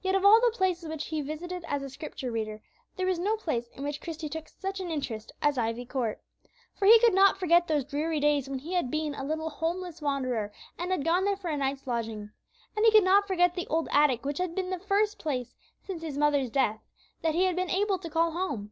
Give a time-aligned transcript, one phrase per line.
[0.00, 2.62] Yet, of all the places which he visited as a Scripture reader,
[2.94, 6.20] there was no place in which Christie took such an interest as Ivy Court.
[6.76, 10.00] For he could not forget those dreary days when he had been a little homeless
[10.00, 12.30] wanderer, and had gone there for a night's lodging.
[12.76, 16.00] And he could not forget the old attic which had been the first place, since
[16.00, 16.78] his mother's death,
[17.22, 18.70] that he had been able to call home.